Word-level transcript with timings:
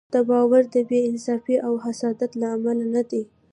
دا 0.13 0.21
باور 0.29 0.63
د 0.73 0.75
بې 0.89 0.99
انصافۍ 1.09 1.55
او 1.67 1.73
حسادت 1.85 2.31
له 2.41 2.47
امله 2.55 2.85
نه 2.95 3.03
دی. 3.09 3.23